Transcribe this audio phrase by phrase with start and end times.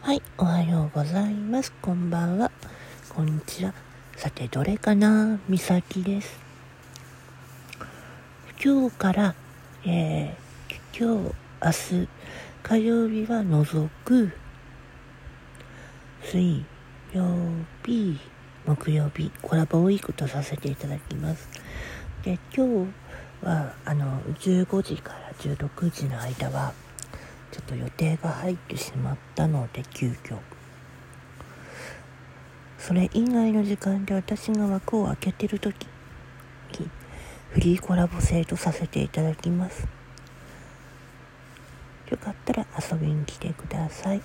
[0.00, 1.72] はい、おはようございます。
[1.82, 2.50] こんばんは。
[3.10, 3.74] こんにちは。
[4.16, 5.38] さて、どれかな？
[5.48, 6.38] みさきです。
[8.64, 9.34] 今日から、
[9.84, 12.08] えー、今日、明日、
[12.62, 14.32] 火曜日は除く、
[16.22, 16.64] 水
[17.12, 17.24] 曜
[17.84, 18.18] 日、
[18.66, 21.48] 木曜日、コラボウィークとさせていただきます。
[22.22, 26.72] で、今日は、あの、15時から16時の間は、
[27.50, 30.38] ちょっと予定が入ってしまったので急遽。
[32.78, 35.86] それ以外の時間で私が枠を開けてる時
[36.78, 36.88] に
[37.50, 39.88] フリーコラボ制とさせていただきます。
[42.10, 44.22] よかったら遊びに来てください。